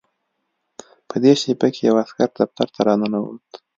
[1.09, 3.49] په دې شېبه کې یو عسکر دفتر ته راننوت